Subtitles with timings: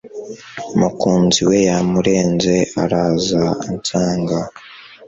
[0.75, 4.37] Umukunzi we yaramurenze araza ansanga